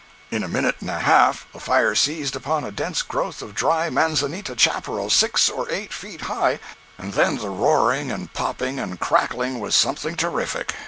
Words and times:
In 0.31 0.41
a 0.41 0.47
minute 0.47 0.77
and 0.79 0.89
a 0.89 0.97
half 0.97 1.45
the 1.53 1.59
fire 1.59 1.93
seized 1.93 2.35
upon 2.35 2.63
a 2.63 2.71
dense 2.71 3.03
growth 3.03 3.43
of 3.43 3.53
dry 3.53 3.91
manzanita 3.91 4.55
chapparal 4.55 5.11
six 5.11 5.47
or 5.47 5.69
eight 5.69 5.93
feet 5.93 6.21
high, 6.21 6.59
and 6.97 7.13
then 7.13 7.37
the 7.37 7.49
roaring 7.51 8.11
and 8.11 8.33
popping 8.33 8.79
and 8.79 8.99
crackling 8.99 9.59
was 9.59 9.75
something 9.75 10.15
terrific. 10.15 10.73